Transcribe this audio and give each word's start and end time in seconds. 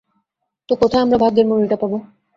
তো, 0.69 0.77
কোথায় 0.81 1.03
আমরা 1.03 1.17
ভাগ্যের 1.17 1.45
মণিটা 1.47 1.77
পাব? 1.81 1.93